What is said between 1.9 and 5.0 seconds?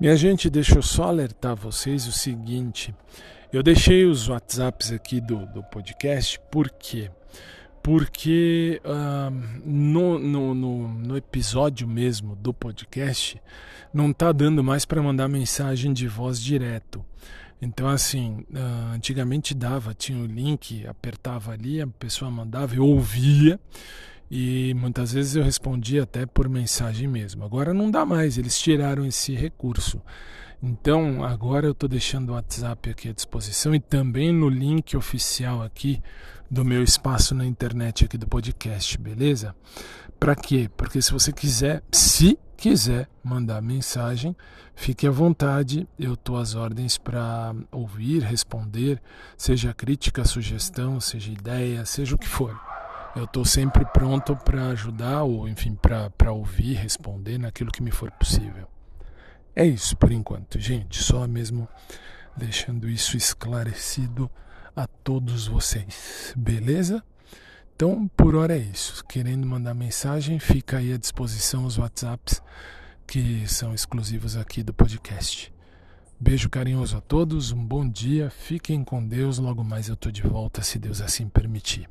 o seguinte: eu deixei os WhatsApps